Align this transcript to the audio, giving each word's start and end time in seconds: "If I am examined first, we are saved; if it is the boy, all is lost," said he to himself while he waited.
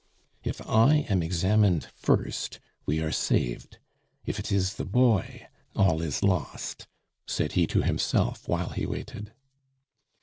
"If 0.43 0.67
I 0.67 1.05
am 1.09 1.21
examined 1.21 1.85
first, 1.93 2.59
we 2.87 3.01
are 3.01 3.11
saved; 3.11 3.77
if 4.25 4.39
it 4.39 4.51
is 4.51 4.77
the 4.77 4.83
boy, 4.83 5.47
all 5.75 6.01
is 6.01 6.23
lost," 6.23 6.87
said 7.27 7.51
he 7.51 7.67
to 7.67 7.83
himself 7.83 8.47
while 8.47 8.69
he 8.69 8.87
waited. 8.87 9.31